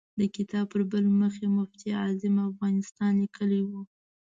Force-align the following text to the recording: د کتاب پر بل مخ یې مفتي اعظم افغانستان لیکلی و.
د 0.19 0.21
کتاب 0.35 0.65
پر 0.71 0.81
بل 0.91 1.05
مخ 1.19 1.33
یې 1.43 1.49
مفتي 1.57 1.89
اعظم 2.01 2.35
افغانستان 2.49 3.11
لیکلی 3.21 3.61
و. 3.65 3.69